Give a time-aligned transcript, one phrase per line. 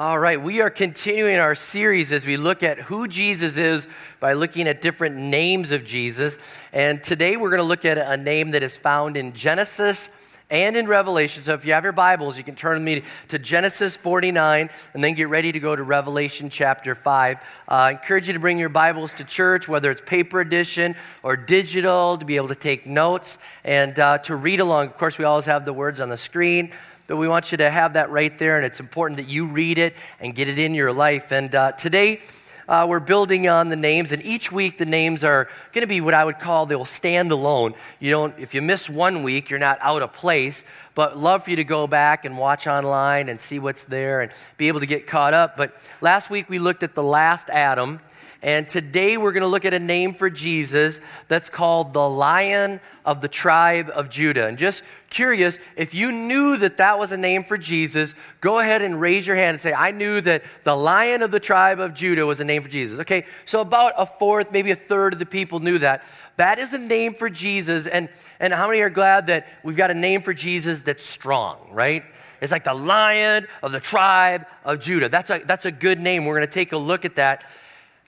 [0.00, 3.86] Right, we are continuing our series as we look at who Jesus is
[4.18, 6.38] by looking at different names of Jesus.
[6.72, 10.08] And today we're going to look at a name that is found in Genesis
[10.48, 11.42] and in Revelation.
[11.42, 15.12] So if you have your Bibles, you can turn me to Genesis 49 and then
[15.12, 17.36] get ready to go to Revelation chapter 5.
[17.36, 21.36] Uh, I encourage you to bring your Bibles to church, whether it's paper edition or
[21.36, 24.86] digital, to be able to take notes and uh, to read along.
[24.86, 26.72] Of course, we always have the words on the screen
[27.10, 29.78] but we want you to have that right there, and it's important that you read
[29.78, 31.32] it and get it in your life.
[31.32, 32.20] And uh, today,
[32.68, 36.00] uh, we're building on the names, and each week the names are going to be
[36.00, 37.74] what I would call they will stand alone.
[37.98, 40.62] You don't, if you miss one week, you're not out of place.
[40.94, 44.30] But love for you to go back and watch online and see what's there and
[44.56, 45.56] be able to get caught up.
[45.56, 47.98] But last week we looked at the last Adam,
[48.42, 52.80] and today we're going to look at a name for Jesus that's called the Lion
[53.04, 54.46] of the Tribe of Judah.
[54.46, 58.80] And just curious, if you knew that that was a name for Jesus, go ahead
[58.80, 61.92] and raise your hand and say, I knew that the Lion of the Tribe of
[61.92, 62.98] Judah was a name for Jesus.
[63.00, 66.02] Okay, so about a fourth, maybe a third of the people knew that.
[66.36, 67.86] That is a name for Jesus.
[67.86, 68.08] And,
[68.38, 72.04] and how many are glad that we've got a name for Jesus that's strong, right?
[72.40, 75.10] It's like the lion of the tribe of Judah.
[75.10, 76.24] That's a, that's a good name.
[76.24, 77.44] We're going to take a look at that.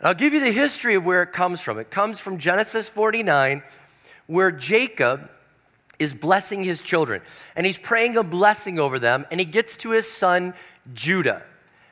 [0.02, 1.78] I'll give you the history of where it comes from.
[1.78, 3.62] It comes from Genesis 49,
[4.26, 5.30] where Jacob
[5.98, 7.22] is blessing his children.
[7.54, 10.54] And he's praying a blessing over them, and he gets to his son
[10.92, 11.42] Judah.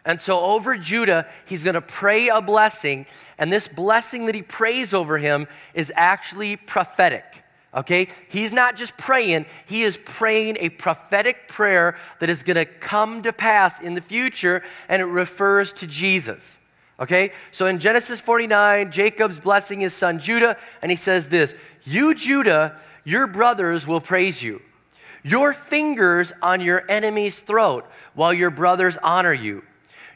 [0.04, 3.06] And so over Judah, he's going to pray a blessing,
[3.38, 7.24] and this blessing that he prays over him is actually prophetic.
[7.72, 8.08] Okay?
[8.28, 13.22] He's not just praying, he is praying a prophetic prayer that is going to come
[13.22, 16.56] to pass in the future, and it refers to Jesus.
[17.00, 17.32] Okay?
[17.50, 22.78] So in Genesis 49, Jacob's blessing his son Judah, and he says this You, Judah,
[23.04, 24.60] your brothers will praise you.
[25.22, 29.62] Your fingers on your enemy's throat while your brothers honor you.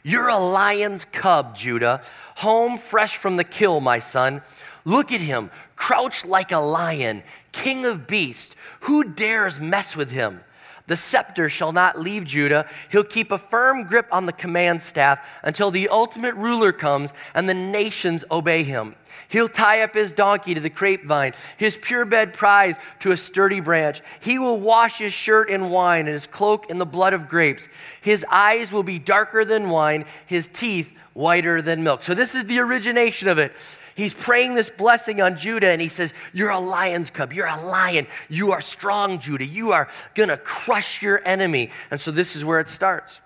[0.03, 2.01] You're a lion's cub, Judah,
[2.35, 4.41] home fresh from the kill, my son.
[4.83, 8.55] Look at him, crouched like a lion, king of beasts.
[8.81, 10.41] Who dares mess with him?
[10.87, 12.69] The scepter shall not leave Judah.
[12.89, 17.49] He'll keep a firm grip on the command staff until the ultimate ruler comes and
[17.49, 18.95] the nations obey him.
[19.27, 24.01] He'll tie up his donkey to the grapevine, his purebred prize to a sturdy branch.
[24.19, 27.67] He will wash his shirt in wine and his cloak in the blood of grapes.
[28.01, 32.03] His eyes will be darker than wine, his teeth whiter than milk.
[32.03, 33.53] So, this is the origination of it
[33.95, 37.33] he's praying this blessing on Judah, and he says, You're a lion's cub.
[37.33, 38.07] You're a lion.
[38.29, 39.45] You are strong, Judah.
[39.45, 41.71] You are going to crush your enemy.
[41.89, 43.19] And so this is where it starts.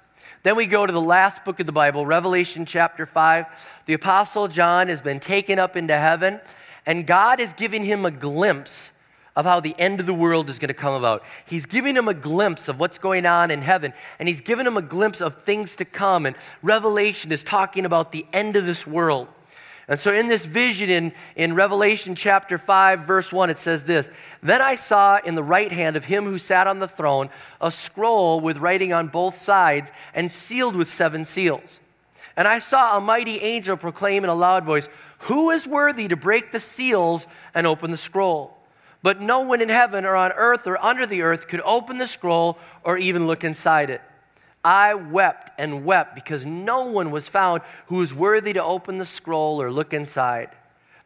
[0.43, 3.45] Then we go to the last book of the Bible, Revelation chapter 5.
[3.87, 6.39] The Apostle John has been taken up into heaven,
[6.85, 8.91] and God is giving him a glimpse
[9.35, 11.23] of how the end of the world is going to come about.
[11.45, 14.77] He's giving him a glimpse of what's going on in heaven, and he's giving him
[14.77, 16.25] a glimpse of things to come.
[16.25, 19.27] And Revelation is talking about the end of this world.
[19.89, 24.11] And so, in this vision in, in Revelation chapter 5, verse 1, it says this
[24.43, 27.71] Then I saw in the right hand of him who sat on the throne a
[27.71, 31.79] scroll with writing on both sides and sealed with seven seals.
[32.37, 34.87] And I saw a mighty angel proclaim in a loud voice,
[35.21, 37.25] Who is worthy to break the seals
[37.55, 38.55] and open the scroll?
[39.01, 42.07] But no one in heaven or on earth or under the earth could open the
[42.07, 44.01] scroll or even look inside it.
[44.63, 49.05] I wept and wept because no one was found who was worthy to open the
[49.05, 50.49] scroll or look inside.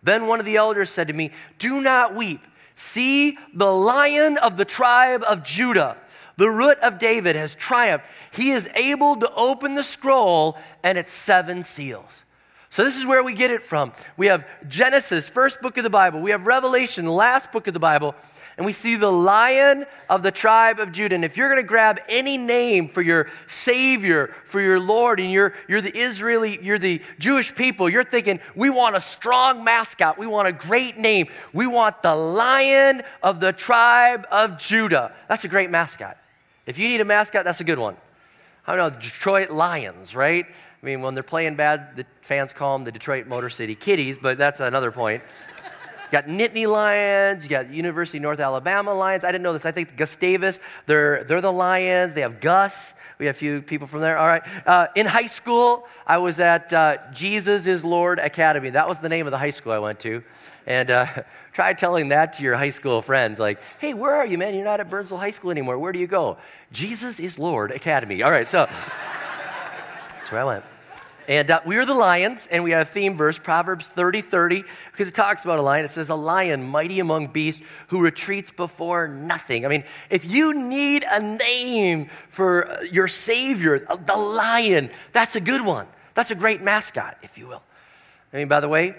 [0.02, 2.42] Then one of the elders said to me, Do not weep.
[2.76, 5.98] See, the lion of the tribe of Judah,
[6.38, 8.06] the root of David, has triumphed.
[8.32, 12.23] He is able to open the scroll and its seven seals.
[12.74, 13.94] So, this is where we get it from.
[14.18, 16.22] We have Genesis, first book of the Bible.
[16.22, 18.16] We have Revelation, last book of the Bible.
[18.58, 21.14] And we see the lion of the tribe of Judah.
[21.14, 25.32] And if you're going to grab any name for your Savior, for your Lord, and
[25.32, 30.18] you're, you're the Israeli, you're the Jewish people, you're thinking, we want a strong mascot.
[30.18, 31.28] We want a great name.
[31.54, 35.14] We want the lion of the tribe of Judah.
[35.30, 36.18] That's a great mascot.
[36.66, 37.98] If you need a mascot, that's a good one.
[38.66, 40.48] I don't know, the Detroit Lions, right?
[40.84, 44.18] I mean, when they're playing bad, the fans call them the Detroit Motor City Kitties,
[44.22, 45.24] but that's another point.
[45.58, 49.24] You got Nittany Lions, you got University of North Alabama Lions.
[49.24, 49.66] I didn't know this.
[49.66, 52.16] I think Gustavus, they're, they're the Lions.
[52.16, 52.94] They have Gus.
[53.18, 54.18] We have a few people from there.
[54.18, 54.44] All right.
[54.68, 58.70] Uh, in high school, I was at uh, Jesus is Lord Academy.
[58.72, 60.22] That was the name of the high school I went to.
[60.68, 61.08] And uh,
[61.54, 64.54] try telling that to your high school friends, like, hey, where are you, man?
[64.54, 65.80] You're not at Burnsville High School anymore.
[65.80, 66.36] Where do you go?
[66.74, 68.22] Jesus is Lord Academy.
[68.22, 68.66] All right, so
[70.10, 70.73] that's where I went.
[71.28, 74.64] And uh, we are the lions, and we have a theme verse, Proverbs 30 30,
[74.92, 75.86] because it talks about a lion.
[75.86, 79.66] It says, A lion mighty among beasts who retreats before nothing.
[79.66, 85.36] I mean, if you need a name for uh, your Savior, uh, the lion, that's
[85.36, 85.88] a good one.
[86.14, 87.64] That's a great mascot, if you will.
[88.34, 88.96] I mean, by the way,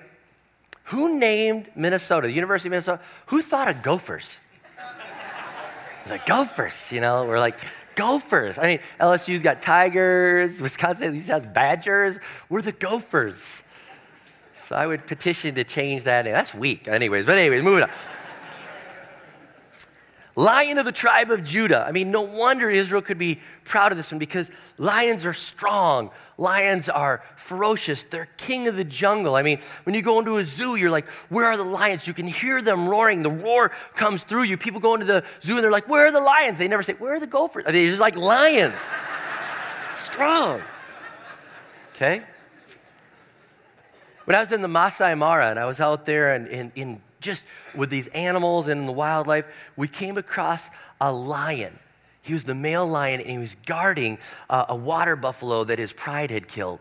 [0.84, 3.02] who named Minnesota, the University of Minnesota?
[3.26, 4.38] Who thought of gophers?
[6.06, 7.58] the gophers, you know, we're like,
[7.96, 8.58] Gophers.
[8.58, 12.19] I mean, LSU's got Tigers, Wisconsin has Badgers.
[12.49, 13.62] We're the Gophers.
[14.67, 16.25] So I would petition to change that.
[16.25, 17.26] That's weak, anyways.
[17.26, 17.91] But, anyways, moving on.
[20.36, 21.84] Lion of the tribe of Judah.
[21.86, 26.10] I mean, no wonder Israel could be proud of this one because lions are strong.
[26.38, 28.02] Lions are ferocious.
[28.04, 29.36] They're king of the jungle.
[29.36, 32.08] I mean, when you go into a zoo, you're like, where are the lions?
[32.08, 33.22] You can hear them roaring.
[33.22, 34.56] The roar comes through you.
[34.56, 36.58] People go into the zoo and they're like, where are the lions?
[36.58, 37.64] They never say, where are the gophers?
[37.66, 38.81] They're just like lions.
[39.96, 40.62] strong.
[41.94, 42.22] Okay?
[44.25, 47.00] When I was in the Masai Mara and I was out there and in, in
[47.24, 47.42] just
[47.74, 51.78] with these animals and the wildlife, we came across a lion.
[52.22, 54.18] He was the male lion and he was guarding
[54.48, 56.80] uh, a water buffalo that his pride had killed.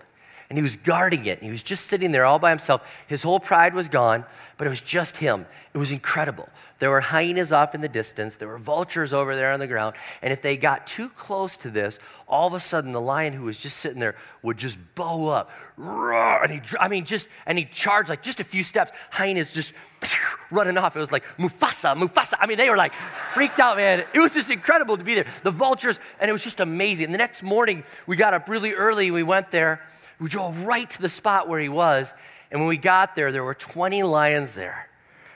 [0.54, 1.42] And he was guarding it.
[1.42, 2.84] He was just sitting there all by himself.
[3.08, 4.24] His whole pride was gone,
[4.56, 5.48] but it was just him.
[5.74, 6.48] It was incredible.
[6.78, 8.36] There were hyenas off in the distance.
[8.36, 9.96] There were vultures over there on the ground.
[10.22, 11.98] And if they got too close to this,
[12.28, 15.50] all of a sudden the lion who was just sitting there would just bow up.
[15.76, 18.92] Roar, and he, I mean, just, and he charged like just a few steps.
[19.10, 19.74] Hyenas just
[20.52, 20.96] running off.
[20.96, 22.36] It was like, Mufasa, Mufasa.
[22.40, 22.94] I mean, they were like
[23.34, 24.06] freaked out, man.
[24.14, 25.26] It was just incredible to be there.
[25.42, 27.06] The vultures, and it was just amazing.
[27.06, 29.10] And the next morning, we got up really early.
[29.10, 29.82] We went there.
[30.24, 32.14] We drove right to the spot where he was.
[32.50, 34.88] And when we got there, there were 20 lions there.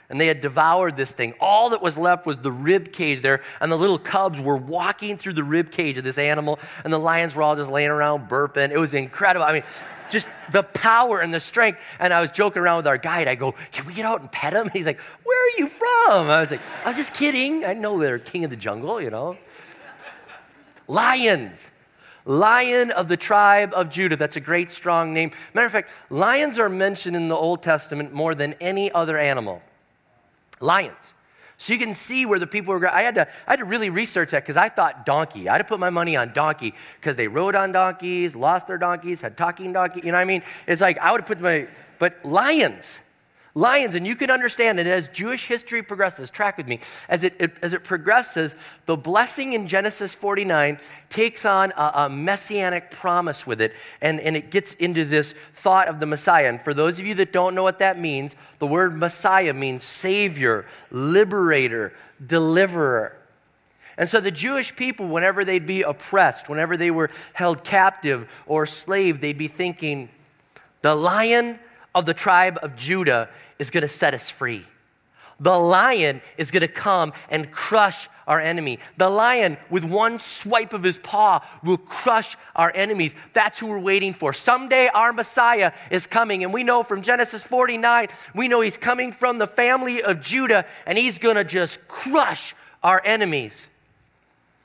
[0.08, 1.34] And they had devoured this thing.
[1.40, 5.18] All that was left was the rib cage there, and the little cubs were walking
[5.18, 8.30] through the rib cage of this animal, and the lions were all just laying around
[8.30, 8.70] burping.
[8.70, 9.44] It was incredible.
[9.44, 9.62] I mean,
[10.10, 11.78] just the power and the strength.
[11.98, 13.28] And I was joking around with our guide.
[13.28, 14.62] I go, Can we get out and pet him?
[14.62, 16.30] And he's like, Where are you from?
[16.30, 17.66] I was like, I was just kidding.
[17.66, 19.36] I know they're king of the jungle, you know.
[20.86, 21.70] Lions.
[22.28, 24.14] Lion of the tribe of Judah.
[24.14, 25.32] That's a great, strong name.
[25.54, 29.62] Matter of fact, lions are mentioned in the Old Testament more than any other animal.
[30.60, 31.14] Lions.
[31.56, 32.86] So you can see where the people were.
[32.86, 35.48] I had to, I had to really research that because I thought donkey.
[35.48, 38.78] I had to put my money on donkey because they rode on donkeys, lost their
[38.78, 40.00] donkeys, had talking donkey.
[40.04, 40.42] You know what I mean?
[40.66, 41.66] It's like I would have put my,
[41.98, 43.00] but lions
[43.58, 43.94] lions.
[43.94, 47.52] And you can understand that as Jewish history progresses, track with me, as it, it
[47.60, 48.54] as it progresses,
[48.86, 50.78] the blessing in Genesis 49
[51.10, 55.88] takes on a, a, messianic promise with it, and, and it gets into this thought
[55.88, 56.48] of the Messiah.
[56.48, 59.82] And for those of you that don't know what that means, the word Messiah means
[59.82, 61.92] Savior, Liberator,
[62.24, 63.16] Deliverer.
[63.96, 68.64] And so the Jewish people, whenever they'd be oppressed, whenever they were held captive or
[68.64, 70.08] slave, they'd be thinking,
[70.82, 71.58] the lion
[71.98, 73.28] of the tribe of Judah
[73.58, 74.64] is going to set us free.
[75.40, 78.80] The lion is going to come and crush our enemy.
[78.96, 83.14] The lion, with one swipe of his paw, will crush our enemies.
[83.32, 84.32] That's who we're waiting for.
[84.32, 89.12] Someday our Messiah is coming, and we know from Genesis 49, we know he's coming
[89.12, 93.66] from the family of Judah, and he's going to just crush our enemies.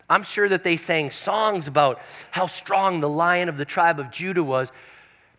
[0.09, 4.11] I'm sure that they sang songs about how strong the lion of the tribe of
[4.11, 4.71] Judah was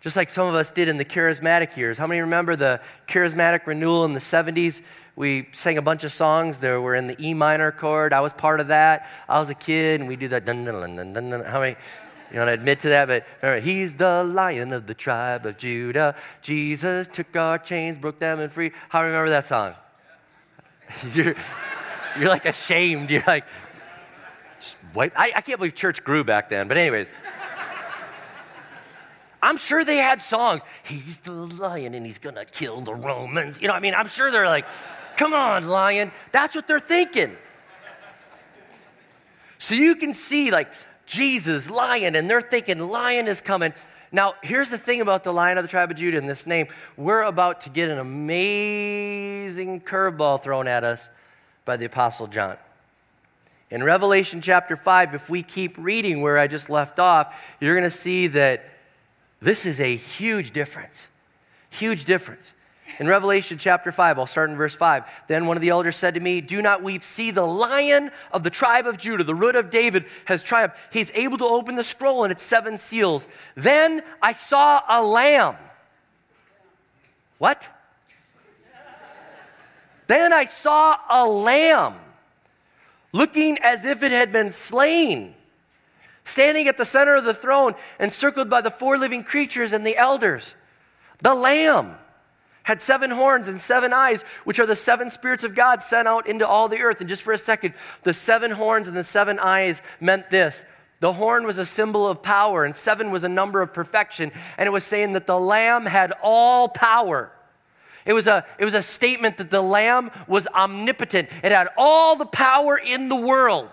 [0.04, 1.96] just like some of us did in the charismatic years.
[1.96, 4.82] How many remember the charismatic renewal in the 70s?
[5.16, 6.60] We sang a bunch of songs.
[6.60, 8.12] There were in the E minor chord.
[8.12, 9.08] I was part of that.
[9.30, 10.44] I was a kid, and we do that.
[10.44, 11.44] Dun, dun, dun, dun, dun.
[11.44, 11.76] How many?
[12.30, 15.56] You want to admit to that, but remember, he's the lion of the tribe of
[15.56, 16.16] Judah.
[16.42, 18.72] Jesus took our chains, broke them, and free.
[18.90, 19.74] How you remember that song?
[21.14, 21.34] you're,
[22.18, 23.10] you're like ashamed.
[23.10, 23.44] You're like,
[24.60, 24.76] just.
[24.96, 26.68] I, I can't believe church grew back then.
[26.68, 27.10] But anyways.
[29.44, 30.62] I'm sure they had songs.
[30.84, 33.60] He's the lion and he's to kill the Romans.
[33.60, 34.64] You know, I mean, I'm sure they're like,
[35.18, 36.12] come on, lion.
[36.32, 37.36] That's what they're thinking.
[39.58, 40.72] So you can see, like,
[41.04, 43.74] Jesus, lion, and they're thinking, lion is coming.
[44.10, 46.68] Now, here's the thing about the lion of the tribe of Judah in this name.
[46.96, 51.06] We're about to get an amazing curveball thrown at us
[51.66, 52.56] by the Apostle John.
[53.70, 57.90] In Revelation chapter 5, if we keep reading where I just left off, you're going
[57.90, 58.70] to see that
[59.44, 61.08] this is a huge difference.
[61.70, 62.54] Huge difference.
[62.98, 65.04] In Revelation chapter 5, I'll start in verse 5.
[65.26, 67.02] Then one of the elders said to me, Do not weep.
[67.02, 70.76] See, the lion of the tribe of Judah, the root of David, has triumphed.
[70.92, 73.26] He's able to open the scroll and its seven seals.
[73.54, 75.56] Then I saw a lamb.
[77.38, 77.68] What?
[80.06, 81.94] then I saw a lamb
[83.12, 85.34] looking as if it had been slain,
[86.24, 89.96] standing at the center of the throne, encircled by the four living creatures and the
[89.96, 90.54] elders.
[91.20, 91.96] The lamb
[92.64, 96.26] had seven horns and seven eyes, which are the seven spirits of God sent out
[96.26, 97.00] into all the earth.
[97.00, 100.64] And just for a second, the seven horns and the seven eyes meant this.
[101.00, 104.32] The horn was a symbol of power, and seven was a number of perfection.
[104.56, 107.30] And it was saying that the Lamb had all power.
[108.06, 112.16] It was, a, it was a statement that the Lamb was omnipotent, it had all
[112.16, 113.70] the power in the world.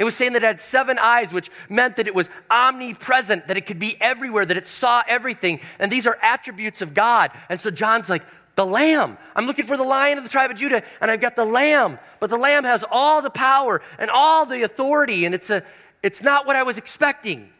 [0.00, 3.58] It was saying that it had seven eyes, which meant that it was omnipresent, that
[3.58, 5.60] it could be everywhere, that it saw everything.
[5.78, 7.30] And these are attributes of God.
[7.50, 8.22] And so John's like,
[8.54, 9.18] the lamb.
[9.36, 11.98] I'm looking for the lion of the tribe of Judah, and I've got the lamb.
[12.18, 15.62] But the lamb has all the power and all the authority, and it's, a,
[16.02, 17.50] it's not what I was expecting.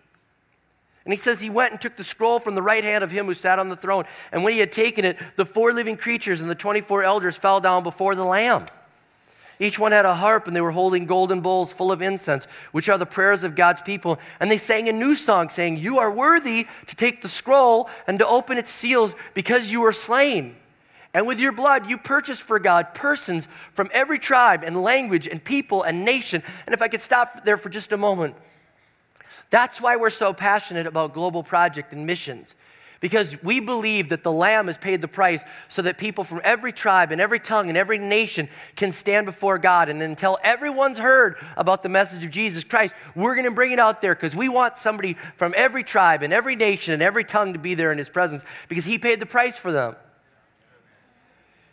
[1.04, 3.26] And he says he went and took the scroll from the right hand of him
[3.26, 4.04] who sat on the throne.
[4.32, 7.60] And when he had taken it, the four living creatures and the 24 elders fell
[7.60, 8.64] down before the lamb.
[9.60, 12.88] Each one had a harp, and they were holding golden bowls full of incense, which
[12.88, 14.18] are the prayers of God's people.
[14.40, 18.18] And they sang a new song, saying, You are worthy to take the scroll and
[18.18, 20.56] to open its seals because you were slain.
[21.12, 25.44] And with your blood, you purchased for God persons from every tribe and language and
[25.44, 26.42] people and nation.
[26.64, 28.36] And if I could stop there for just a moment,
[29.50, 32.54] that's why we're so passionate about Global Project and missions
[33.00, 36.72] because we believe that the Lamb has paid the price so that people from every
[36.72, 39.88] tribe and every tongue and every nation can stand before God.
[39.88, 43.78] And until everyone's heard about the message of Jesus Christ, we're going to bring it
[43.78, 47.54] out there because we want somebody from every tribe and every nation and every tongue
[47.54, 49.96] to be there in His presence because He paid the price for them.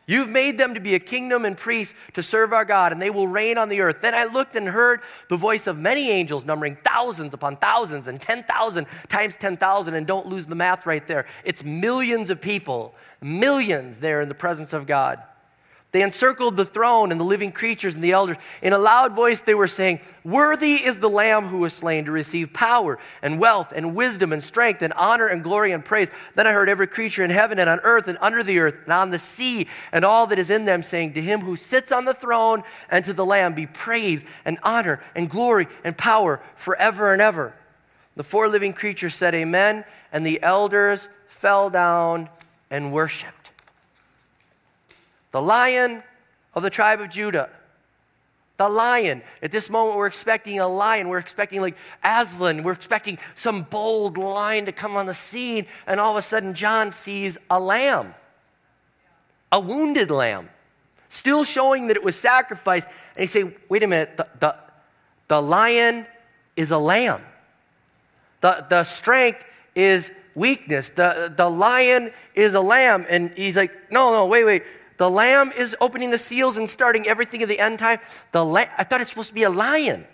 [0.09, 3.09] You've made them to be a kingdom and priests to serve our God, and they
[3.09, 3.97] will reign on the earth.
[4.01, 8.21] Then I looked and heard the voice of many angels, numbering thousands upon thousands and
[8.21, 9.93] 10,000 times 10,000.
[9.93, 11.25] And don't lose the math right there.
[11.43, 15.21] It's millions of people, millions there in the presence of God.
[15.97, 18.37] They encircled the throne and the living creatures and the elders.
[18.61, 22.11] In a loud voice, they were saying, Worthy is the Lamb who was slain to
[22.11, 26.11] receive power and wealth and wisdom and strength and honor and glory and praise.
[26.35, 28.93] Then I heard every creature in heaven and on earth and under the earth and
[28.93, 32.05] on the sea and all that is in them saying, To him who sits on
[32.05, 32.61] the throne
[32.91, 37.55] and to the Lamb be praise and honor and glory and power forever and ever.
[38.15, 39.83] The four living creatures said, Amen.
[40.11, 42.29] And the elders fell down
[42.69, 43.36] and worshiped
[45.37, 46.01] the lion
[46.55, 47.51] of the tribe of Judah.
[48.57, 49.21] The lion.
[49.43, 51.09] At this moment, we're expecting a lion.
[51.09, 52.63] We're expecting like Aslan.
[52.63, 55.67] We're expecting some bold lion to come on the scene.
[55.85, 58.15] And all of a sudden, John sees a lamb,
[59.51, 60.49] a wounded lamb,
[61.07, 62.87] still showing that it was sacrificed.
[63.15, 64.55] And he say, wait a minute, the, the,
[65.27, 66.07] the lion
[66.55, 67.21] is a lamb.
[68.41, 70.89] The, the strength is weakness.
[70.95, 73.05] The, the lion is a lamb.
[73.07, 74.63] And he's like, no, no, wait, wait.
[74.97, 77.99] The lamb is opening the seals and starting everything at the end time.
[78.31, 80.05] The I thought it's supposed to be a lion.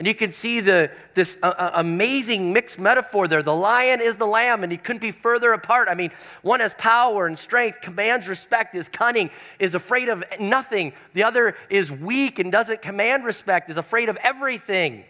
[0.00, 3.42] And you can see the, this uh, uh, amazing mixed metaphor there.
[3.42, 5.88] The lion is the lamb, and he couldn't be further apart.
[5.90, 9.28] I mean, one has power and strength, commands respect, is cunning,
[9.58, 10.94] is afraid of nothing.
[11.12, 15.04] The other is weak and doesn't command respect, is afraid of everything.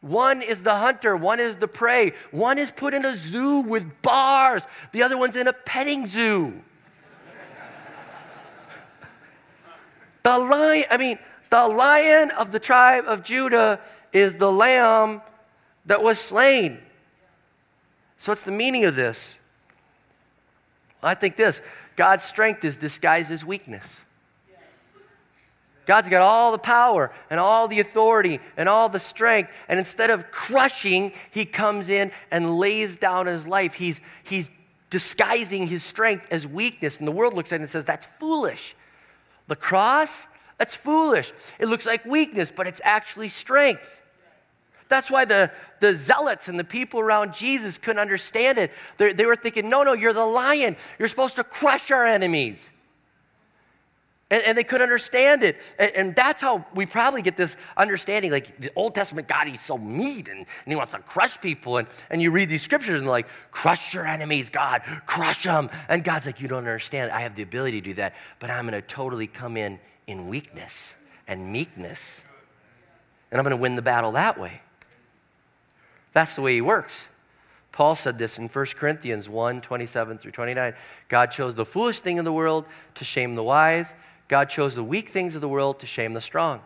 [0.00, 2.12] One is the hunter, one is the prey.
[2.32, 6.60] One is put in a zoo with bars, the other one's in a petting zoo.
[10.24, 11.18] The lion, I mean,
[11.50, 13.78] the lion of the tribe of Judah
[14.12, 15.22] is the lamb
[15.86, 16.78] that was slain.
[18.16, 19.36] So, what's the meaning of this?
[21.02, 21.60] Well, I think this
[21.94, 24.02] God's strength is disguised as weakness.
[25.86, 29.50] God's got all the power and all the authority and all the strength.
[29.68, 33.74] And instead of crushing, he comes in and lays down his life.
[33.74, 34.48] He's, he's
[34.88, 36.98] disguising his strength as weakness.
[36.98, 38.74] And the world looks at it and says, that's foolish.
[39.48, 40.26] The cross,
[40.58, 41.32] that's foolish.
[41.58, 44.02] It looks like weakness, but it's actually strength.
[44.88, 48.70] That's why the, the zealots and the people around Jesus couldn't understand it.
[48.96, 50.76] They're, they were thinking, no, no, you're the lion.
[50.98, 52.70] You're supposed to crush our enemies.
[54.34, 55.58] And, and they couldn't understand it.
[55.78, 58.32] And, and, that's how we probably get this understanding.
[58.32, 61.76] Like the Old Testament God, he's so mean and, and he wants to crush people.
[61.76, 65.70] And, and you read these scriptures and like, crush your enemies, God, crush them.
[65.88, 67.12] And God's like, you don't understand.
[67.12, 70.26] I have the ability to do that, but I'm going to totally come in in
[70.26, 70.94] weakness
[71.28, 72.22] and meekness.
[73.30, 74.62] And I'm going to win the battle that way.
[76.12, 77.06] That's the way he works.
[77.70, 80.74] Paul said this in 1 Corinthians 1 27 through 29.
[81.08, 82.64] God chose the foolish thing in the world
[82.96, 83.94] to shame the wise.
[84.28, 86.60] God chose the weak things of the world to shame the strong.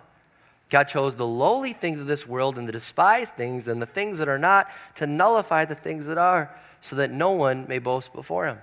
[0.71, 4.19] God chose the lowly things of this world and the despised things and the things
[4.19, 8.13] that are not to nullify the things that are, so that no one may boast
[8.13, 8.59] before him.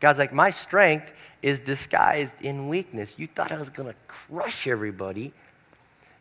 [0.00, 1.12] God's like, My strength
[1.42, 3.18] is disguised in weakness.
[3.18, 5.32] You thought I was going to crush everybody.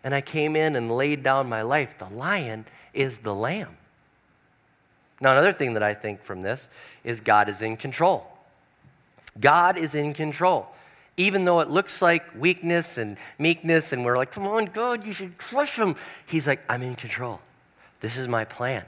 [0.03, 1.97] And I came in and laid down my life.
[1.97, 3.75] The lion is the lamb.
[5.19, 6.69] Now, another thing that I think from this
[7.03, 8.25] is God is in control.
[9.39, 10.67] God is in control.
[11.19, 15.11] Even though it looks like weakness and meekness, and we're like, come on, God, you
[15.11, 15.97] should crush him.
[16.25, 17.41] He's like, I'm in control.
[17.99, 18.85] This is my plan.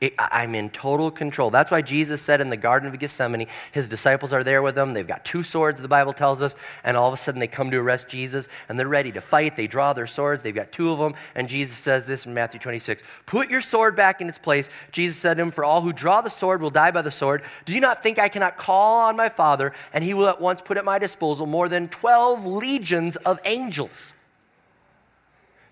[0.00, 1.50] It, I'm in total control.
[1.50, 4.92] That's why Jesus said in the Garden of Gethsemane, his disciples are there with him.
[4.92, 7.72] They've got two swords, the Bible tells us, and all of a sudden they come
[7.72, 9.56] to arrest Jesus and they're ready to fight.
[9.56, 10.44] They draw their swords.
[10.44, 13.96] They've got two of them, and Jesus says this in Matthew 26 Put your sword
[13.96, 14.68] back in its place.
[14.92, 17.42] Jesus said to him, For all who draw the sword will die by the sword.
[17.66, 20.62] Do you not think I cannot call on my Father, and he will at once
[20.62, 24.12] put at my disposal more than 12 legions of angels?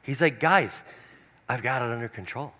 [0.02, 0.82] He's like, Guys,
[1.48, 2.52] I've got it under control.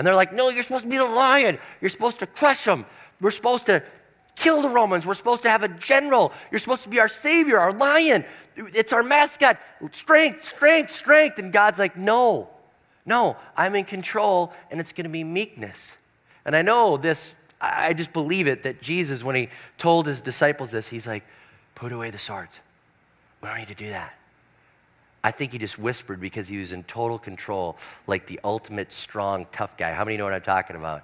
[0.00, 1.58] And they're like, no, you're supposed to be the lion.
[1.82, 2.86] You're supposed to crush them.
[3.20, 3.82] We're supposed to
[4.34, 5.04] kill the Romans.
[5.04, 6.32] We're supposed to have a general.
[6.50, 8.24] You're supposed to be our savior, our lion.
[8.56, 9.58] It's our mascot.
[9.92, 11.38] Strength, strength, strength.
[11.38, 12.48] And God's like, no,
[13.04, 15.94] no, I'm in control, and it's going to be meekness.
[16.46, 20.70] And I know this, I just believe it that Jesus, when he told his disciples
[20.70, 21.24] this, he's like,
[21.74, 22.58] put away the swords.
[23.42, 24.14] We don't need to do that.
[25.22, 29.46] I think he just whispered because he was in total control, like the ultimate strong,
[29.52, 29.92] tough guy.
[29.92, 31.02] How many know what I'm talking about?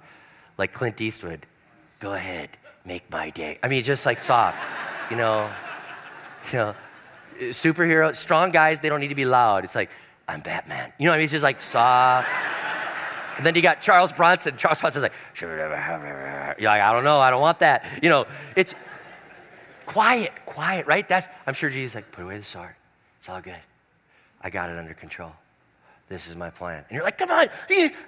[0.57, 1.45] Like Clint Eastwood.
[1.99, 2.49] Go ahead,
[2.85, 3.59] make my day.
[3.61, 4.57] I mean, just like soft,
[5.11, 5.49] you know.
[6.51, 6.75] You know,
[7.39, 9.65] superhero, strong guys, they don't need to be loud.
[9.65, 9.89] It's like,
[10.27, 10.93] I'm Batman.
[10.97, 11.23] You know what I mean?
[11.25, 12.27] It's just like soft.
[13.37, 14.57] And then you got Charles Bronson.
[14.57, 17.85] Charles Bronson's like, you're like, I don't know, I don't want that.
[18.01, 18.25] You know,
[18.55, 18.73] it's
[19.85, 21.07] quiet, quiet, right?
[21.07, 22.75] That's I'm sure Jesus like, put away the sword.
[23.19, 23.59] It's all good.
[24.41, 25.31] I got it under control.
[26.09, 26.85] This is my plan.
[26.89, 27.49] And you're like, come on,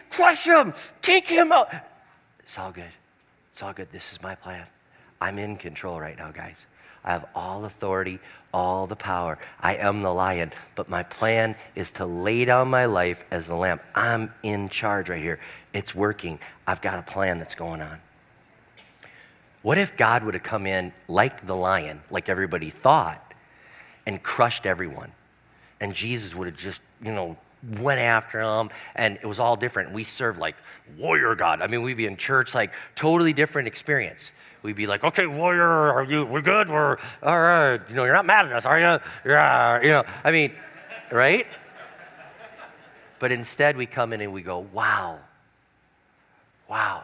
[0.10, 1.74] crush him, take him out.
[2.40, 2.92] It's all good.
[3.52, 3.92] It's all good.
[3.92, 4.66] This is my plan.
[5.20, 6.66] I'm in control right now, guys.
[7.04, 8.20] I have all authority,
[8.54, 9.38] all the power.
[9.60, 13.56] I am the lion, but my plan is to lay down my life as the
[13.56, 13.80] lamb.
[13.96, 15.40] I'm in charge right here.
[15.74, 16.40] It's working.
[16.68, 18.00] I've got a plan that's going on.
[19.62, 23.34] What if God would have come in like the lion, like everybody thought,
[24.06, 25.12] and crushed everyone?
[25.80, 27.38] And Jesus would have just, you know,
[27.80, 29.92] went after him and it was all different.
[29.92, 30.56] We served like
[30.98, 31.62] warrior God.
[31.62, 34.32] I mean, we'd be in church like totally different experience.
[34.62, 38.14] We'd be like, okay, warrior, are you, we're good, we're, all right, you know, you're
[38.14, 39.00] not mad at us, are you?
[39.26, 40.54] Yeah, you know, I mean,
[41.12, 41.48] right?
[43.20, 45.20] But instead we come in and we go, wow,
[46.70, 47.04] wow,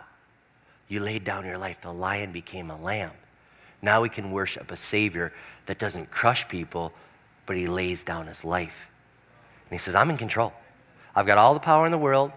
[0.87, 1.79] you laid down your life.
[1.81, 3.11] The lion became a lamb.
[3.81, 5.31] Now we can worship a Savior
[5.65, 6.91] that doesn't crush people,
[7.45, 8.87] but he lays down his life.
[9.69, 10.53] And he says, I'm in control.
[11.15, 12.31] I've got all the power in the world,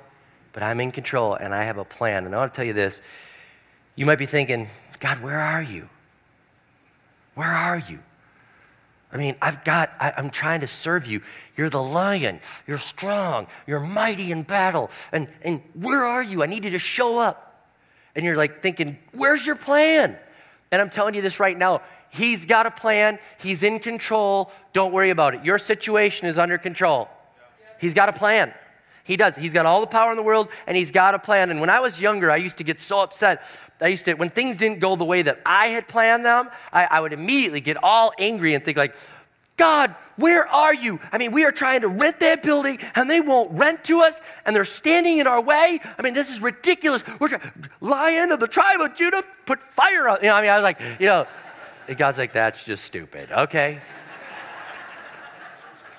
[0.53, 2.27] but I'm in control and I have a plan.
[2.27, 3.01] And I want to tell you this.
[3.97, 4.69] You might be thinking,
[5.01, 5.89] God, where are you?
[7.35, 8.01] Where are you?
[9.13, 11.23] I mean, I've got, I, am trying to serve you.
[11.57, 12.41] You're the lion.
[12.67, 13.47] You're strong.
[13.67, 14.91] You're mighty in battle.
[15.13, 16.43] And, and where are you?
[16.43, 17.67] I need you to show up.
[18.15, 20.17] And you're like thinking, where's your plan?
[20.71, 23.19] And I'm telling you this right now He's got a plan.
[23.39, 24.51] He's in control.
[24.73, 25.45] Don't worry about it.
[25.45, 27.09] Your situation is under control.
[27.79, 28.53] He's got a plan.
[29.05, 29.37] He does.
[29.37, 31.51] He's got all the power in the world and he's got a plan.
[31.51, 33.43] And when I was younger, I used to get so upset.
[33.81, 36.85] I used to, when things didn't go the way that I had planned them, I,
[36.85, 38.95] I would immediately get all angry and think, like,
[39.57, 41.01] God, where are you?
[41.11, 44.21] I mean, we are trying to rent that building and they won't rent to us
[44.45, 45.81] and they're standing in our way.
[45.97, 47.03] I mean, this is ridiculous.
[47.19, 50.19] We're trying, Lion of the tribe of Judah, put fire on.
[50.21, 51.27] You know, I mean, I was like, you know,
[51.97, 53.31] God's like, that's just stupid.
[53.31, 53.81] Okay.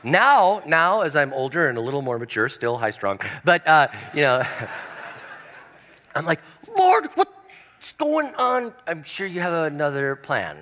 [0.03, 3.87] now, now, as I'm older and a little more mature, still high strung, but, uh,
[4.13, 4.43] you know,
[6.15, 6.41] I'm like,
[6.77, 8.73] Lord, what's going on?
[8.87, 10.57] I'm sure you have another plan.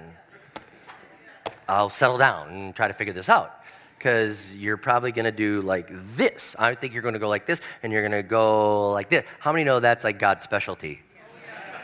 [1.67, 3.53] I'll settle down and try to figure this out.
[3.97, 6.55] because you're probably going to do like this.
[6.57, 9.25] I think you're going to go like this, and you're going to go like this.
[9.39, 11.01] How many know that's like God's specialty?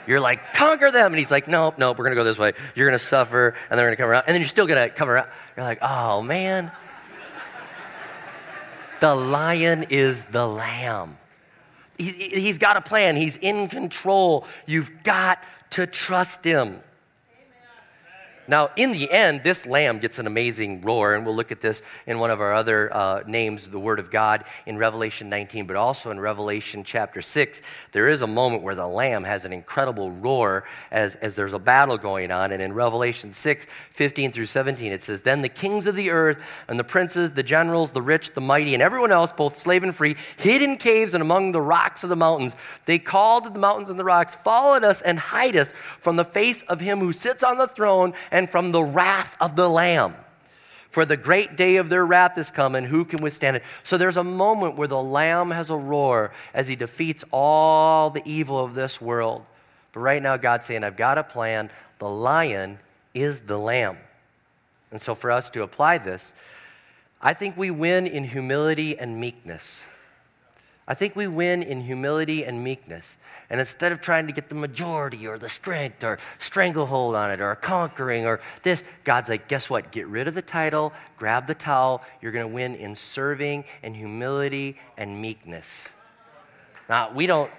[0.08, 1.14] You're like, conquer them.
[1.14, 2.54] And he's like, nope, nope, we're going to go this way.
[2.76, 4.24] You're going to suffer, and they're going to come around.
[4.28, 5.28] And then you're still going to come around.
[5.56, 6.72] You're like, oh, man.
[9.00, 11.18] the lion is the lamb.
[11.98, 14.46] He, he's got a plan, he's in control.
[14.66, 16.82] You've got to trust him.
[18.48, 21.82] Now, in the end, this lamb gets an amazing roar, and we'll look at this
[22.06, 25.76] in one of our other uh, names, the Word of God, in Revelation 19, but
[25.76, 27.62] also in Revelation chapter 6.
[27.94, 31.60] There is a moment where the lamb has an incredible roar as, as there's a
[31.60, 32.52] battle going on.
[32.52, 36.38] And in Revelation 6, 15 through 17, it says, Then the kings of the earth,
[36.68, 39.96] and the princes, the generals, the rich, the mighty, and everyone else, both slave and
[39.96, 42.56] free, hid in caves and among the rocks of the mountains.
[42.86, 46.26] They called to the mountains and the rocks, Fall us and hide us from the
[46.26, 50.16] face of him who sits on the throne and from the wrath of the Lamb.
[50.90, 52.86] For the great day of their wrath is coming.
[52.86, 53.64] Who can withstand it?
[53.84, 58.22] So there's a moment where the Lamb has a roar as he defeats all the
[58.26, 59.46] evil of this world.
[59.94, 61.72] But right now, God's saying, I've got a plan.
[62.00, 62.80] The lion
[63.14, 63.98] is the Lamb.
[64.92, 66.34] And so for us to apply this,
[67.22, 69.82] I think we win in humility and meekness.
[70.88, 73.18] I think we win in humility and meekness.
[73.50, 77.42] And instead of trying to get the majority or the strength or stranglehold on it
[77.42, 79.92] or conquering or this, God's like, guess what?
[79.92, 82.02] Get rid of the title, grab the towel.
[82.22, 85.68] You're going to win in serving and humility and meekness.
[86.90, 87.52] Now, we don't,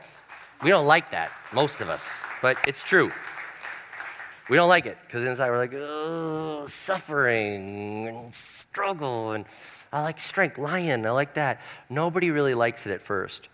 [0.62, 2.02] we don't like that, most of us,
[2.42, 3.12] but it's true.
[4.50, 9.32] We don't like it because inside we're like, oh, suffering and struggle.
[9.32, 9.46] And
[9.92, 11.60] I like strength, lion, I like that.
[11.88, 13.48] Nobody really likes it at first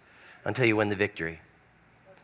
[0.45, 1.41] until you win the victory.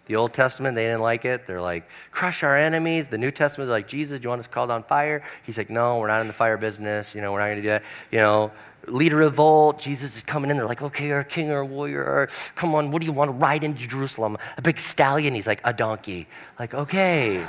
[0.07, 1.47] The Old Testament, they didn't like it.
[1.47, 3.09] They're like, crush our enemies.
[3.09, 5.25] The New Testament, they're like, Jesus, do you want us called on fire?
[5.45, 7.14] He's like, no, we're not in the fire business.
[7.14, 7.83] You know, we're not going to do that.
[8.12, 8.53] You know,
[8.87, 9.81] lead a revolt.
[9.81, 10.57] Jesus is coming in.
[10.57, 13.64] They're like, okay, our king, our warrior, come on, what do you want to ride
[13.64, 14.38] into Jerusalem?
[14.57, 15.35] A big stallion.
[15.35, 16.29] He's like, a donkey.
[16.59, 17.45] Like, okay.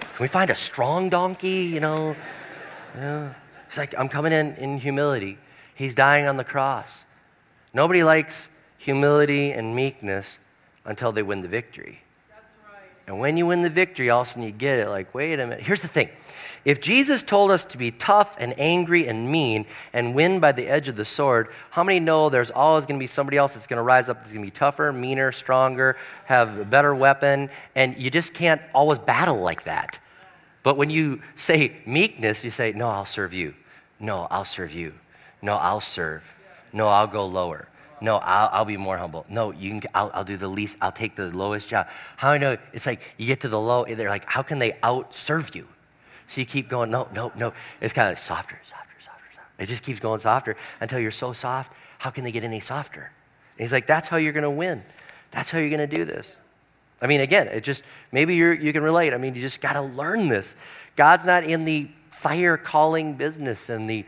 [0.00, 1.64] Can we find a strong donkey?
[1.64, 2.16] You know?
[2.96, 3.32] Yeah.
[3.68, 5.38] He's like, I'm coming in in humility.
[5.74, 7.04] He's dying on the cross.
[7.72, 8.48] Nobody likes
[8.82, 10.38] humility, and meekness
[10.84, 12.00] until they win the victory.
[12.30, 12.80] Right.
[13.06, 15.38] And when you win the victory, all of a sudden you get it like, wait
[15.38, 15.64] a minute.
[15.64, 16.08] Here's the thing
[16.64, 20.66] if Jesus told us to be tough and angry and mean and win by the
[20.66, 23.66] edge of the sword, how many know there's always going to be somebody else that's
[23.66, 27.50] going to rise up that's going to be tougher, meaner, stronger, have a better weapon,
[27.74, 29.98] and you just can't always battle like that.
[30.62, 33.54] But when you say meekness, you say, No, I'll serve you.
[33.98, 34.94] No, I'll serve you.
[35.40, 36.32] No, I'll serve.
[36.72, 37.68] No, I'll go lower.
[38.02, 39.24] No, I'll, I'll be more humble.
[39.28, 40.76] No, you can, I'll, I'll do the least.
[40.82, 41.86] I'll take the lowest job.
[42.16, 42.58] How I know?
[42.72, 45.68] It's like you get to the low, they're like, how can they outserve you?
[46.26, 47.52] So you keep going, no, no, no.
[47.80, 49.62] It's kind of like softer, softer, softer, softer.
[49.62, 51.72] It just keeps going softer until you're so soft.
[51.98, 53.12] How can they get any softer?
[53.56, 54.82] And he's like, that's how you're going to win.
[55.30, 56.34] That's how you're going to do this.
[57.00, 59.12] I mean, again, it just, maybe you you can relate.
[59.12, 60.54] I mean, you just got to learn this.
[60.96, 64.04] God's not in the fire calling business and the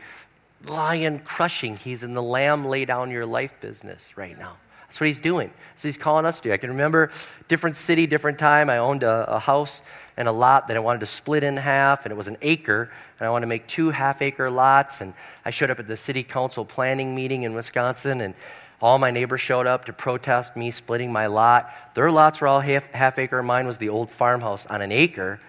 [0.69, 1.77] lion crushing.
[1.77, 4.57] He's in the lamb lay down your life business right now.
[4.87, 5.51] That's what he's doing.
[5.75, 6.49] So he's calling us to.
[6.49, 6.53] Do.
[6.53, 7.11] I can remember
[7.47, 8.69] different city, different time.
[8.69, 9.81] I owned a, a, house
[10.15, 12.89] and a lot that I wanted to split in half, and it was an acre,
[13.19, 15.01] and I wanted to make two half acre lots.
[15.01, 18.35] And I showed up at the city council planning meeting in Wisconsin, and
[18.81, 21.69] all my neighbors showed up to protest me splitting my lot.
[21.93, 23.43] Their lots were all half, half acre.
[23.43, 25.41] Mine was the old farmhouse on an acre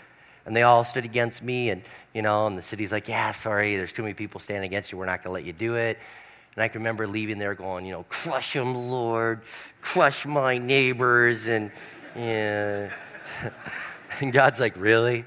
[0.47, 1.83] and they all stood against me and
[2.15, 4.99] you know and the city's like yeah sorry there's too many people standing against you
[4.99, 5.99] we're not going to let you do it
[6.55, 9.41] and i can remember leaving there going you know crush them lord
[9.81, 11.71] crush my neighbors and
[12.15, 12.91] yeah
[14.21, 15.25] and god's like really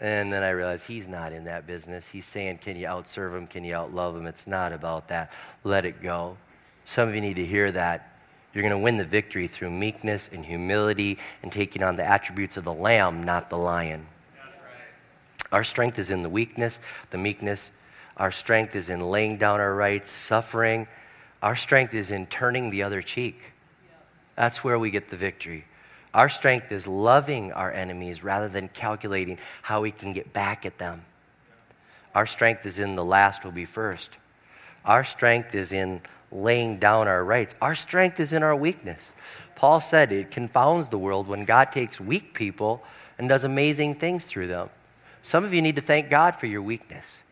[0.00, 2.06] and then I realized he's not in that business.
[2.06, 3.46] He's saying, Can you outserve him?
[3.46, 4.26] Can you outlove him?
[4.26, 5.32] It's not about that.
[5.64, 6.36] Let it go.
[6.84, 8.17] Some of you need to hear that
[8.58, 12.56] you're going to win the victory through meekness and humility and taking on the attributes
[12.56, 14.04] of the lamb, not the lion.
[15.52, 17.70] Our strength is in the weakness, the meekness.
[18.16, 20.88] Our strength is in laying down our rights, suffering.
[21.40, 23.52] Our strength is in turning the other cheek.
[24.34, 25.64] That's where we get the victory.
[26.12, 30.78] Our strength is loving our enemies rather than calculating how we can get back at
[30.78, 31.04] them.
[32.12, 34.10] Our strength is in the last will be first.
[34.84, 37.54] Our strength is in laying down our rights.
[37.60, 39.12] Our strength is in our weakness.
[39.54, 42.82] Paul said it confounds the world when God takes weak people
[43.18, 44.70] and does amazing things through them.
[45.22, 47.22] Some of you need to thank God for your weakness.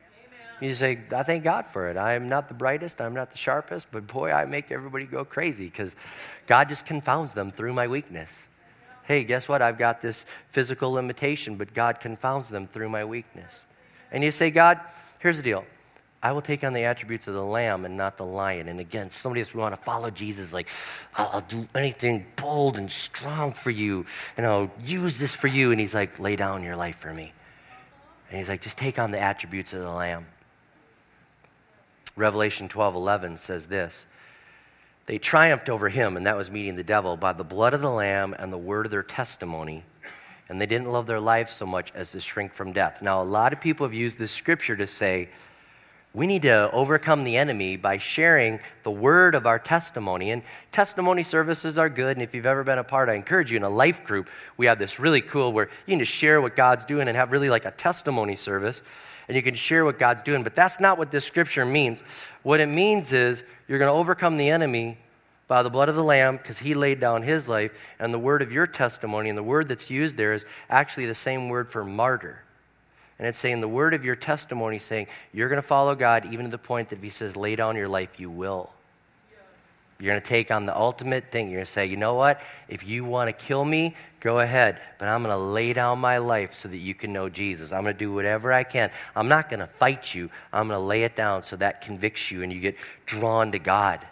[0.61, 1.96] You say, I thank God for it.
[1.96, 5.24] I am not the brightest, I'm not the sharpest, but boy, I make everybody go
[5.24, 5.94] crazy because
[6.46, 8.30] God just confounds them through my weakness.
[9.02, 9.62] Hey, guess what?
[9.62, 13.52] I've got this physical limitation, but God confounds them through my weakness.
[14.11, 14.80] And you say, God,
[15.20, 15.64] here's the deal.
[16.26, 18.66] I will take on the attributes of the lamb and not the lion.
[18.66, 20.66] And again, somebody we want to follow Jesus, like,
[21.14, 25.70] I'll, I'll, do anything bold and strong for you, and I'll use this for you.
[25.70, 27.32] And he's like, lay down your life for me.
[28.28, 30.26] And he's like, just take on the attributes of the lamb.
[32.16, 34.04] Revelation 12 11 says this
[35.06, 37.90] They triumphed over him, and that was meeting the devil, by the blood of the
[37.90, 39.84] lamb and the word of their testimony.
[40.48, 43.00] And they didn't love their life so much as to shrink from death.
[43.00, 45.28] Now, a lot of people have used this scripture to say,
[46.16, 50.31] we need to overcome the enemy by sharing the word of our testimony.
[50.31, 52.16] And testimony services are good.
[52.16, 54.64] And if you've ever been a part, I encourage you in a life group, we
[54.64, 57.50] have this really cool where you can just share what God's doing and have really
[57.50, 58.83] like a testimony service.
[59.29, 60.42] And you can share what God's doing.
[60.42, 62.02] But that's not what this scripture means.
[62.42, 64.96] What it means is you're going to overcome the enemy
[65.48, 67.72] by the blood of the Lamb because he laid down his life.
[67.98, 71.14] And the word of your testimony, and the word that's used there is actually the
[71.14, 72.45] same word for martyr.
[73.18, 76.44] And it's saying the word of your testimony, saying you're going to follow God even
[76.44, 78.70] to the point that if He says, lay down your life, you will.
[79.98, 81.48] You're going to take on the ultimate thing.
[81.48, 82.42] You're going to say, you know what?
[82.68, 84.79] If you want to kill me, go ahead.
[84.98, 87.72] But I'm going to lay down my life so that you can know Jesus.
[87.72, 88.90] I'm going to do whatever I can.
[89.14, 90.29] I'm not going to fight you.
[90.52, 92.76] I'm going to lay it down so that convicts you and you get
[93.07, 94.07] drawn to God.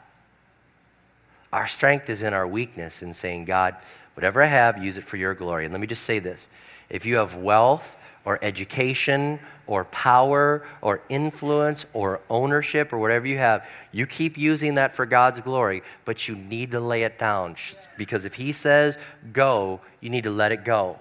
[1.52, 3.76] Our strength is in our weakness in saying, God,
[4.14, 5.66] whatever I have, use it for your glory.
[5.66, 6.48] And let me just say this
[6.88, 13.38] if you have wealth, or education or power or influence or ownership or whatever you
[13.38, 17.56] have, you keep using that for God's glory, but you need to lay it down.
[17.96, 18.98] Because if He says
[19.32, 20.98] go, you need to let it go.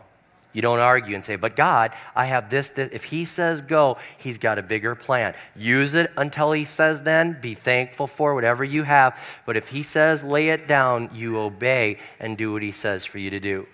[0.53, 2.89] You don't argue and say, but God, I have this, this.
[2.93, 5.33] If He says go, He's got a bigger plan.
[5.55, 7.39] Use it until He says then.
[7.41, 9.19] Be thankful for whatever you have.
[9.45, 13.17] But if He says lay it down, you obey and do what He says for
[13.17, 13.67] you to do.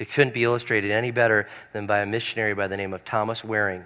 [0.00, 3.44] It couldn't be illustrated any better than by a missionary by the name of Thomas
[3.44, 3.84] Waring.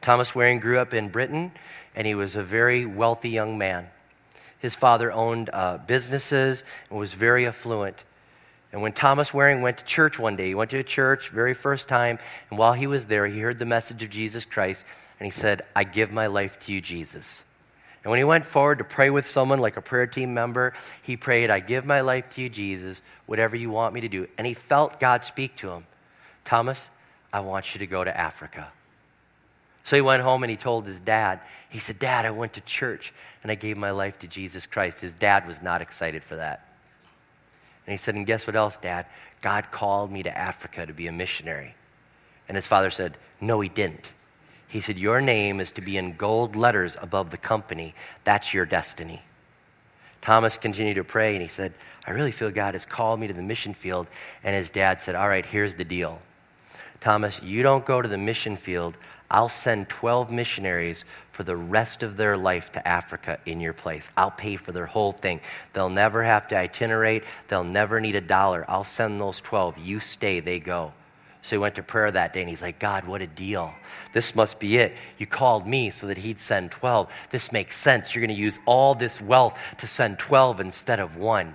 [0.00, 1.52] Thomas Waring grew up in Britain,
[1.94, 3.86] and he was a very wealthy young man.
[4.60, 7.96] His father owned uh, businesses and was very affluent.
[8.72, 11.52] And when Thomas Waring went to church one day, he went to a church, very
[11.52, 14.86] first time, and while he was there, he heard the message of Jesus Christ,
[15.20, 17.42] and he said, I give my life to you, Jesus.
[18.08, 21.14] And when he went forward to pray with someone like a prayer team member, he
[21.14, 24.26] prayed, I give my life to you, Jesus, whatever you want me to do.
[24.38, 25.84] And he felt God speak to him
[26.46, 26.88] Thomas,
[27.34, 28.72] I want you to go to Africa.
[29.84, 32.62] So he went home and he told his dad, he said, Dad, I went to
[32.62, 35.02] church and I gave my life to Jesus Christ.
[35.02, 36.66] His dad was not excited for that.
[37.86, 39.04] And he said, And guess what else, Dad?
[39.42, 41.74] God called me to Africa to be a missionary.
[42.48, 44.08] And his father said, No, he didn't.
[44.68, 47.94] He said, Your name is to be in gold letters above the company.
[48.24, 49.22] That's your destiny.
[50.20, 51.72] Thomas continued to pray and he said,
[52.06, 54.06] I really feel God has called me to the mission field.
[54.44, 56.20] And his dad said, All right, here's the deal.
[57.00, 58.96] Thomas, you don't go to the mission field.
[59.30, 64.10] I'll send 12 missionaries for the rest of their life to Africa in your place.
[64.16, 65.40] I'll pay for their whole thing.
[65.74, 68.64] They'll never have to itinerate, they'll never need a dollar.
[68.68, 69.78] I'll send those 12.
[69.78, 70.92] You stay, they go.
[71.42, 73.72] So he went to prayer that day and he's like, God, what a deal.
[74.12, 74.94] This must be it.
[75.18, 77.10] You called me so that he'd send 12.
[77.30, 78.14] This makes sense.
[78.14, 81.54] You're going to use all this wealth to send 12 instead of one.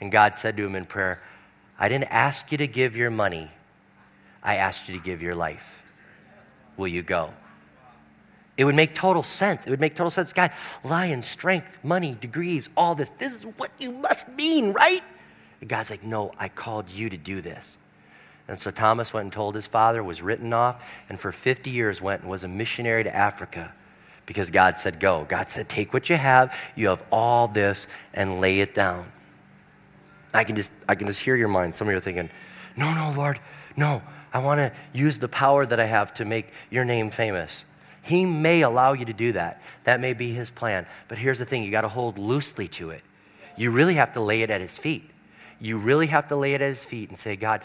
[0.00, 1.20] And God said to him in prayer,
[1.78, 3.50] I didn't ask you to give your money,
[4.42, 5.78] I asked you to give your life.
[6.76, 7.32] Will you go?
[8.56, 9.66] It would make total sense.
[9.66, 10.32] It would make total sense.
[10.32, 10.52] God,
[10.84, 13.08] lion, strength, money, degrees, all this.
[13.10, 15.02] This is what you must mean, right?
[15.60, 17.78] And God's like, No, I called you to do this.
[18.50, 22.00] And so Thomas went and told his father, was written off, and for 50 years
[22.00, 23.72] went and was a missionary to Africa
[24.26, 25.24] because God said, Go.
[25.28, 29.06] God said, Take what you have, you have all this, and lay it down.
[30.34, 31.76] I can just, I can just hear your mind.
[31.76, 32.28] Some of you are thinking,
[32.76, 33.38] No, no, Lord,
[33.76, 34.02] no.
[34.32, 37.62] I want to use the power that I have to make your name famous.
[38.02, 39.62] He may allow you to do that.
[39.84, 40.86] That may be his plan.
[41.06, 43.02] But here's the thing you got to hold loosely to it.
[43.56, 45.08] You really have to lay it at his feet.
[45.60, 47.60] You really have to lay it at his feet and say, God,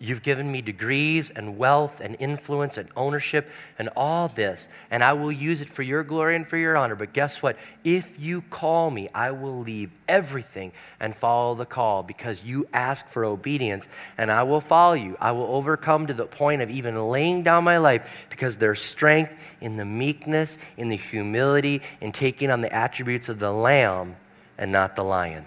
[0.00, 5.12] You've given me degrees and wealth and influence and ownership and all this, and I
[5.14, 6.94] will use it for your glory and for your honor.
[6.94, 7.56] But guess what?
[7.82, 13.08] If you call me, I will leave everything and follow the call because you ask
[13.08, 15.16] for obedience, and I will follow you.
[15.20, 19.32] I will overcome to the point of even laying down my life because there's strength
[19.60, 24.14] in the meekness, in the humility, in taking on the attributes of the lamb
[24.58, 25.44] and not the lion.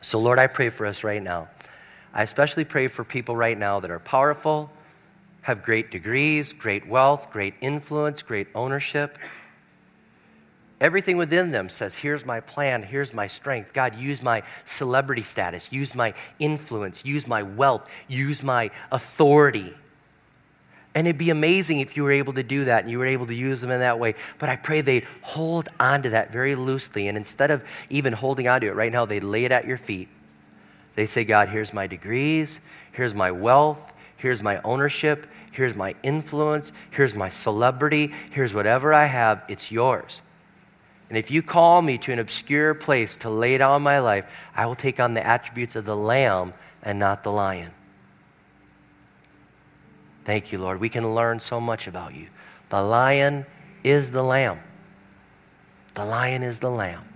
[0.00, 1.48] So, Lord, I pray for us right now.
[2.12, 4.70] I especially pray for people right now that are powerful,
[5.42, 9.16] have great degrees, great wealth, great influence, great ownership.
[10.80, 13.72] Everything within them says, Here's my plan, here's my strength.
[13.72, 19.74] God, use my celebrity status, use my influence, use my wealth, use my authority.
[20.94, 23.26] And it'd be amazing if you were able to do that and you were able
[23.26, 24.16] to use them in that way.
[24.38, 27.06] But I pray they'd hold on to that very loosely.
[27.06, 29.78] And instead of even holding on to it right now, they lay it at your
[29.78, 30.08] feet.
[30.96, 32.60] They say, God, here's my degrees,
[32.92, 39.06] here's my wealth, here's my ownership, here's my influence, here's my celebrity, here's whatever I
[39.06, 40.20] have, it's yours.
[41.08, 44.66] And if you call me to an obscure place to lay down my life, I
[44.66, 47.72] will take on the attributes of the lamb and not the lion.
[50.24, 50.80] Thank you, Lord.
[50.80, 52.28] We can learn so much about you.
[52.68, 53.46] The lion
[53.82, 54.60] is the lamb.
[55.94, 57.09] The lion is the lamb.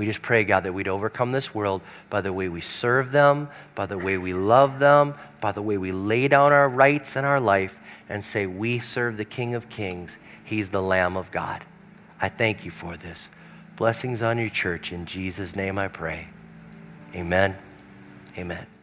[0.00, 3.50] We just pray, God, that we'd overcome this world by the way we serve them,
[3.74, 7.26] by the way we love them, by the way we lay down our rights and
[7.26, 10.16] our life and say, We serve the King of Kings.
[10.42, 11.66] He's the Lamb of God.
[12.18, 13.28] I thank you for this.
[13.76, 14.90] Blessings on your church.
[14.90, 16.28] In Jesus' name I pray.
[17.14, 17.58] Amen.
[18.38, 18.79] Amen.